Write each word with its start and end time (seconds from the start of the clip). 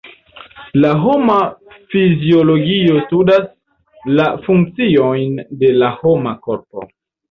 La 0.85 0.93
homa 1.03 1.35
fiziologio 1.91 2.97
studas 3.05 3.47
la 4.19 4.29
funkciojn 4.49 5.41
de 5.65 5.75
la 5.81 5.97
homa 6.05 6.39
korpo. 6.51 6.93